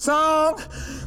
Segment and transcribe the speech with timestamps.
[0.00, 0.60] song.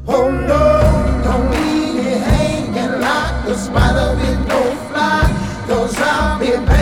[0.05, 6.51] Oh no, don't leave me hanging like a spider with no fly, cause I'll be
[6.65, 6.80] back.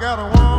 [0.00, 0.49] Got